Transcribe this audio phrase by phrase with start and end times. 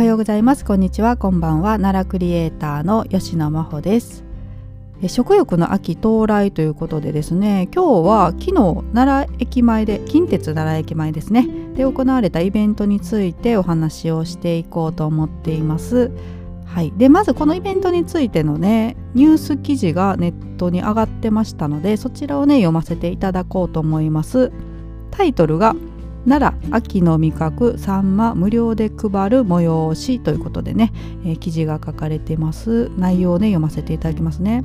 [0.00, 0.64] はようございます。
[0.64, 1.18] こんにちは。
[1.18, 1.72] こんばんは。
[1.76, 4.24] 奈良クリエイターの吉野真帆です。
[5.08, 16.10] 食欲の秋到来ということでですね今日は昨日奈良駅前で近鉄奈良駅前ですねで行われたイベントについてお話をしていこうと思っています。
[16.64, 24.50] はい、でまずこのイベントについてのねニュース記事がネットに上がってましたのでそちらをね読ませていただこうと思います。
[25.10, 25.76] タイトルが
[26.26, 30.92] 奈良秋の味覚サンマ無料で配る催しということでね、
[31.24, 32.90] えー、記事が書かれてます。
[32.98, 34.64] 内容をね読ませていただきますね。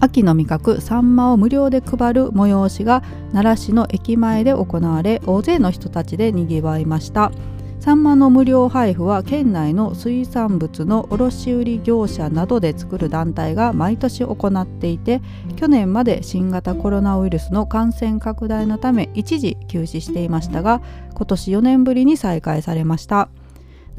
[0.00, 7.32] 秋の味覚サンマを無料で配る催しが奈良市の駅前で行われ大勢の人たちでにぎわいました。
[7.80, 15.22] サンマの無料配布は県内の水産物の卸売業者などで作る団体が毎年行っていて
[15.56, 20.82] 去年まで新型コロナウイルスの感染拡大のため一時休止していましたが
[21.14, 23.30] 今年4年ぶりに再開されました。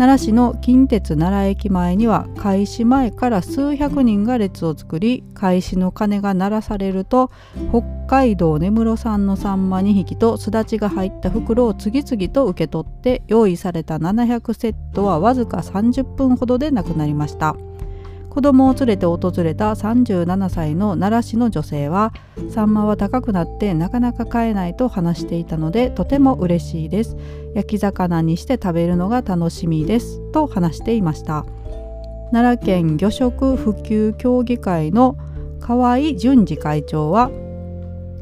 [0.02, 7.30] 奈良市の近鉄奈良駅前には開始前から数百人が列を作り開始の鐘が鳴らされると
[7.70, 17.56] 北海道根室産のサンマ2匹とすだちが入った袋を次々と受け取って用意された700セットはわずか30分ほどでなくなりました。
[18.32, 22.14] 子供を連れて訪れた37歳の奈良市の女性は
[22.50, 27.18] サンマは高くなってなかなか買えないと話していたのでとても嬉しいです。
[27.56, 30.22] 焼き魚にして食べるのが楽しみです。
[30.32, 31.46] と話していました。
[32.32, 35.18] 奈良県魚食普及協議会の
[35.60, 37.30] 河合淳二会長は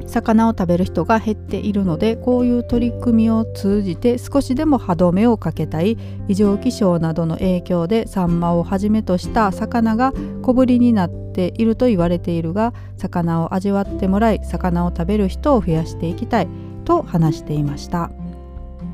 [0.08, 5.98] 魚を食べる人が減っているのでこういう取り組みを通じて少しでも歯止めをかけたい。
[6.28, 16.48] 異常気象などの影響でサンマをはじめとした魚が小ぶりになっていると言われているが魚を味わってもらい魚を食べる人を増やしていきたい
[16.86, 18.12] と話していました。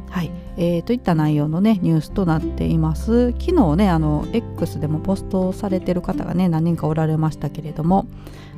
[0.10, 3.32] はい、えー、といった内容のねニュースとなっています。
[3.32, 8.06] 昨日ねあの X でもポストされてる方がね何人かおられましたけれども。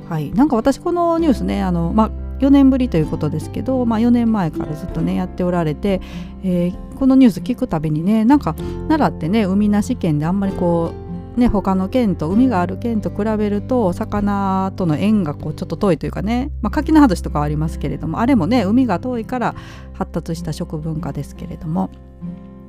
[0.08, 0.32] はい。
[0.32, 6.02] なんか私このニュースねあのまあ4年ぶりということですけど、まあ、4年前からずっとねやっておられて、
[6.44, 8.54] えー、このニュース聞くたびにねなんか
[8.88, 10.94] 奈良ってね海なし県であんまりこ
[11.36, 19.56] うね他の県と海がある県と比べると魚との縁がこうちょっと遠いというかね、まあ、柿の葉寿司とかはありますけれどもあれもね海が遠いから
[19.94, 21.90] 発達した食文化ですけれども。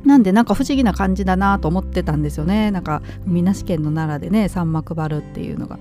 [0.05, 2.71] なんでなんか不思議な感じだなと思ってたんですよね。
[2.71, 5.79] なんか海なし県の奈良でねサンマ配るっていうのが。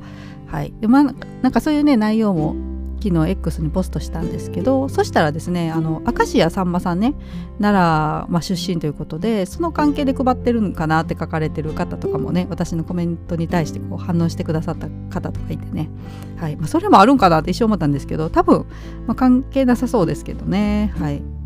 [0.48, 0.74] はい。
[0.82, 1.04] でまあ
[1.44, 2.56] なんかそういうね内容も
[3.02, 7.14] 昨日 X にポストしたんですけどそしたらですねあの明石家さんまさんね
[7.60, 7.74] 奈
[8.28, 15.90] 良、まあ、出身ということでその関係で配ってるんかなって書かれてる方とかもね私のコメントに対してこう反応してくださった方とかいてね、
[16.38, 16.56] はい。
[16.56, 18.66] まあ、それもあるんかなって一瞬思ったんですけど多分、
[19.06, 20.94] まあ、関係なさそうですけどね。
[20.98, 21.37] はい。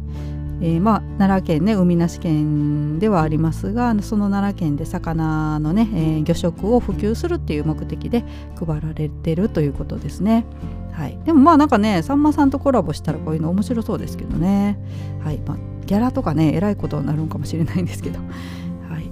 [0.61, 8.23] えー、まあ、奈良県ね海なし県ではありますがその奈良県で魚のね、えー、魚食を普及するっていう目的で
[8.55, 10.45] 配られてるということですね。
[10.91, 14.77] はい、でもまあなんかねさんまさんとコラボしたらこういうの面白そうですけどね、
[15.23, 18.19] はいまあ、ギャラとかねえらいことになるんかもしれないんですけど。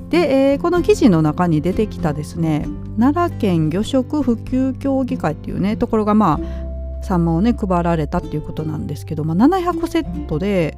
[0.10, 2.66] で、えー、この記事の中に出てきたですね
[2.98, 10.78] 奈良県魚食普及協議会っていうねところがまあサンマをね配られたっていうことなんですけど、まあ、700セットで、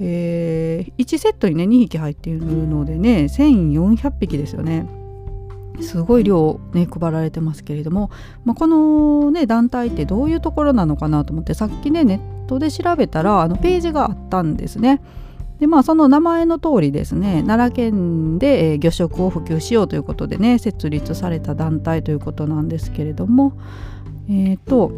[0.00, 4.86] えー、1セットにね2匹入っているのでね1400匹ですよね。
[5.80, 8.10] すごい量ね配られてますけれども、
[8.44, 15.02] まあ、このね団体ってどういうところなのかなと思ってさっきねネットで調べたらあのページがあったんですね。
[15.60, 23.54] でまあその名前の通りですね奈良県で、え、魚食を普及しようということでね設立された団体ということなんですけれども
[24.28, 24.92] えっ、ー、と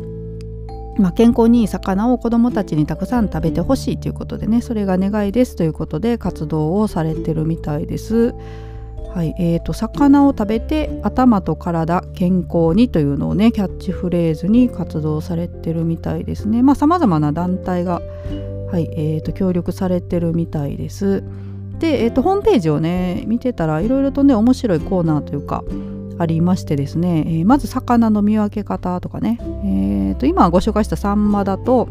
[0.99, 8.35] まあ、健康にいい魚を子どもたちにたくさん食べてほしいということでねそれが願いですということで活動をされてるみたいです。
[9.15, 16.63] はいえーと、魚を食べて頭と体健康にというのをねキャッチフレーズに活動されてるみたいですね。
[16.63, 18.03] まあ、様々な団体が、
[18.71, 21.25] はいえーと、協力されてるみたいです。
[21.79, 25.65] で、えーと、ホームページをね見てたらいろいろとね面白いコーナーというか
[26.19, 31.88] ありましてですね、えー、まず魚の見分け方とかね、えー、と今ご紹介したサンマだと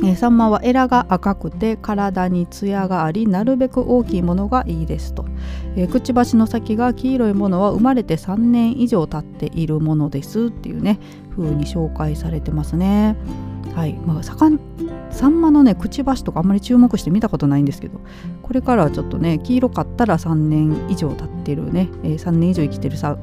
[0.00, 5.24] えー、サンマはエラが赤くて体にツヤがありなるべく大きいものがいいですと、
[5.74, 10.98] えー、くちばしの先が黄色いものは生まれて3年以上経っているものですっていうね
[11.30, 13.16] 風に紹介されてますね。
[13.74, 13.94] はい。
[13.94, 14.22] まあ
[15.10, 18.00] サンマのねくちばしとかあんまり注目して見たことないんですけど
[18.42, 23.16] これからはちょっとね黄色かったら3年以上経ってるね、えー、3年以上生きてるさ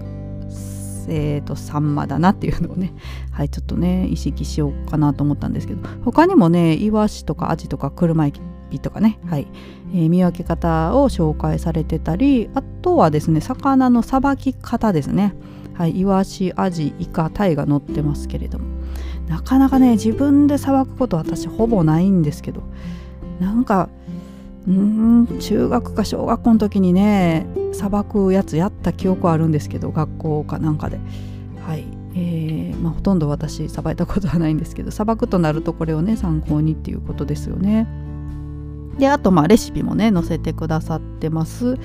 [1.09, 2.93] えーと、サンマだなっていうのをね、
[3.31, 8.33] はい、ちょっとね意識しようかなと思ったんですけど他にもねイワシとかアジとか車エ
[8.69, 9.47] ピとかね、はい
[9.93, 15.35] えー、見分け方を紹介されてたりあとはですね魚のさばき方ですね、
[15.73, 18.72] はい、イワシアジイカタイが載ってますけれども。
[19.27, 22.63] なかなかね自分でさばくこと私ほぼないんですけど。
[23.39, 23.89] なんか
[24.67, 30.99] うん中学か小学校の時にねさばくやつやった記憶はあるんですけど学校かなんかで。
[31.65, 31.85] はい。
[32.15, 37.87] えーまあ、ほとんど私さばいたことはないんですけどさばくとなるとこれをね参考にっていうことですよね。
[38.99, 41.75] であとまあレシピもね載せてくださってます。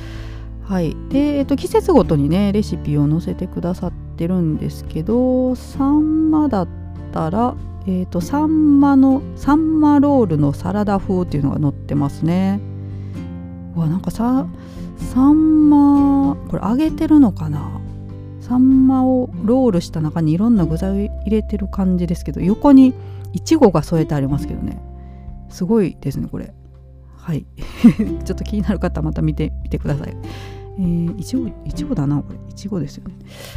[0.64, 0.94] はい。
[1.08, 6.68] で、えっと、季節ごとにねレシピを載せてくださってるんですけどサンマだっ
[7.18, 7.56] たら
[7.86, 12.60] えーと、サンマのサンマロールのサラダ風っていうのが載ってますね。
[13.74, 14.46] わなんかさ
[15.14, 17.80] サンマこれ揚げてるのかな？
[18.42, 22.92] サンマをロールした中にいろんな具材を入れてる感じですけど横に
[23.32, 24.78] いちごが添えてありますけどね。
[25.48, 26.52] すごいですねこれ。
[27.16, 27.46] はい。
[28.26, 30.14] ちょっと気になる方はまた見てみてください。
[30.78, 32.38] えー、いちごいちごだなこれ。
[32.50, 33.14] いちごですよね。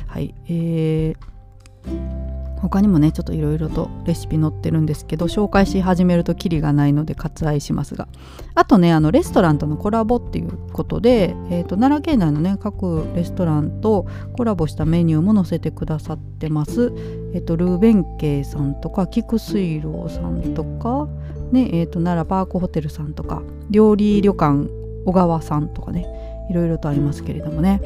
[0.08, 0.34] はい。
[0.48, 2.31] えー
[2.72, 8.08] 他にもねちょっといろいろとレシピ載ってるんですけど紹介し始めるとキリがないので割愛しますが。
[8.56, 14.08] あとねあのレストランとのコラボっていうことで、えーと、奈良県内のね各レストランと
[14.38, 16.94] コラボしたメニューも載せてくださってます、
[17.34, 21.10] えーと、ルーベンケイさんとか菊水楼さんとか
[21.52, 24.70] ねえーと、と奈良パークホテルさんとか料理旅館
[25.06, 26.08] 小川さんとかね
[26.50, 27.82] いろいろとありますけれどもね。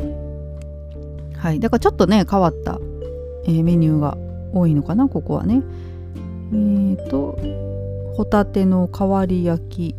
[1.37, 1.59] はい。
[1.59, 2.79] だからちょっとね変わった、
[3.45, 4.17] えー、メニューが
[4.55, 5.61] 多いのかなここはね。
[6.51, 7.37] えーと
[8.15, 9.95] ホタテの代わり焼き。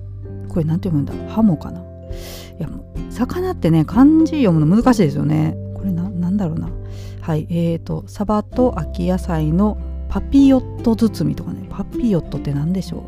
[0.49, 1.13] これ何て読むんだ？
[1.35, 1.81] ハモかな？
[1.81, 1.83] い
[2.59, 2.69] や
[3.11, 5.55] 魚ってね漢字読むの難しいですよね。
[5.75, 6.71] これな何だろうな。
[7.21, 9.77] はいえーとサバと秋野菜の
[10.09, 11.67] パピヨット包みとかね。
[11.69, 13.05] パピヨットって何でしょ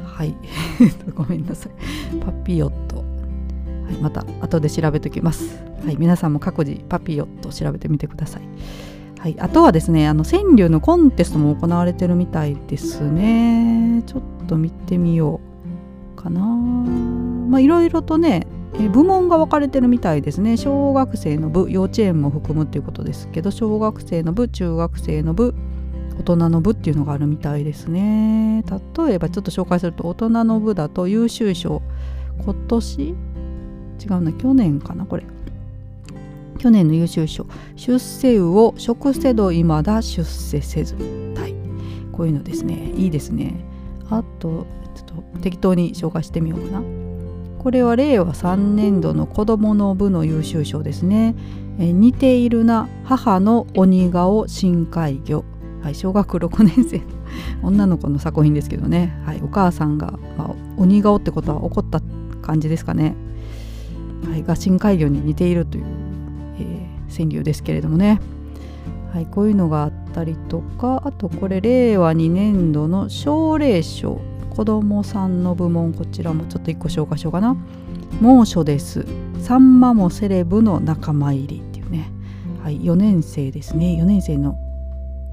[0.00, 0.02] う？
[0.06, 0.34] はい。
[1.14, 2.16] ごめんなさい。
[2.20, 2.96] パピヨット。
[2.96, 3.02] は
[3.90, 5.62] い、また後で調べておきます。
[5.84, 8.42] はい、皆さんも各自パピヨット調べてみてください。
[9.24, 14.02] はい、あとはですねあの川柳のコンテストも行われてるみたいですね。
[14.04, 15.40] ちょっと見てみよ
[16.12, 16.40] うかな。
[16.42, 18.46] まあいろいろとね
[18.78, 20.58] え部門が分かれてるみたいですね。
[20.58, 25.54] 小学生の部幼稚園も含むっていうことですけど小学生の部中学生の部
[26.18, 28.62] 大人の部っていうのがあるみたいですね。
[29.06, 31.80] 例えばちょっと紹介すると大人の部だと優秀賞。
[32.44, 33.00] 今年？
[33.00, 33.14] 違
[34.10, 35.24] うな去年かなこれ。
[36.58, 37.46] 去年の優秀賞
[37.76, 40.94] 出世魚を食せど未だ出世せず。
[41.36, 41.54] はい。
[42.12, 42.92] こういうのですね。
[42.96, 43.64] いいですね。
[44.10, 46.82] あとちょっと適当に紹介してみようかな。
[47.58, 51.34] これは令和3年度の子どもの部の優秀賞ですね。
[51.78, 55.44] え似ているな母の鬼顔深海魚。
[55.82, 56.98] はい、小学6年生。
[56.98, 57.14] の
[57.62, 62.00] 女の子の作品ですけどね、はい、お母さんが、まあ、鬼顔ってことは怒った
[62.42, 63.14] 感じですかね、
[64.28, 65.84] はい、が深海魚に似ているという、
[67.16, 68.20] 川柳ですけれどもね、
[69.12, 74.20] はい、こういうのがあったりとかあとこれ令和2年度の奨励賞
[74.54, 77.56] 子どもさんの部門こちらもちょっと1個紹介しようかな。
[78.20, 79.04] 猛暑です。
[79.40, 82.10] さんまもセレブの仲間入りっていうね、
[82.62, 83.98] はい、4年生ですね。
[84.00, 84.56] 4年生の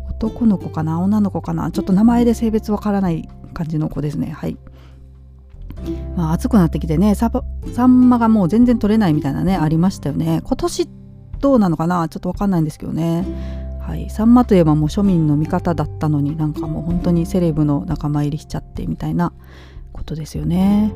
[0.09, 1.71] 男の子かな女の子かな。
[1.71, 4.31] ちょっと名前で性別わからない感じの子ですね。
[4.31, 4.57] はい。
[6.15, 7.31] まあ、暑くなってきてねサ
[7.85, 10.41] ンマがもう全然取れないみたいなねありましたよね。
[10.43, 10.87] 今年
[11.41, 12.07] どうなのかな？
[12.07, 13.25] ちょっと分かんないんですけどね。
[13.81, 14.09] はい。
[14.09, 19.33] サンマといえばもう庶民の味方だったのになんかもう本当にセレブの仲間入りしちゃってみたいな
[19.91, 20.93] ことですよね。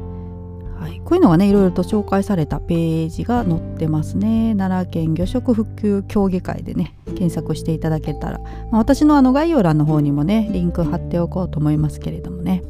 [0.79, 4.53] はい、こういうのがねいろいろと紹介されたページが載ってますね。
[4.57, 12.61] 奈良県魚食普及協議会でね検索していただけたら、まあ、私のあの概要欄の方にもねリンク貼っておこうと思いますけれどもね。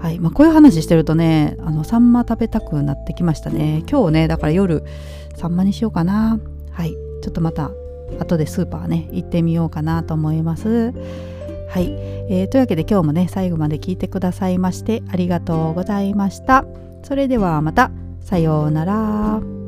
[0.00, 0.18] はい。
[0.18, 3.82] まあ、こういう話してるとねあのサンマ食べたくなってきましたね。
[3.90, 4.84] 今日ねだから夜
[5.34, 6.38] サンマにしようかな。
[6.72, 6.92] はい。
[7.22, 7.70] ちょっとまた
[8.18, 10.92] 後でスーパーね行ってみようかなと思います。
[11.70, 11.90] はい、
[12.28, 16.64] えー、というわけで今日もね最後まで聞いてくださいましてありがとうございました。
[17.02, 17.90] それではまた。
[18.20, 19.61] さようなら。